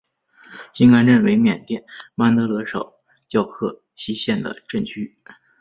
[0.73, 2.81] 辛甘镇为缅甸曼德勒省
[3.29, 5.15] 皎克西县的镇区。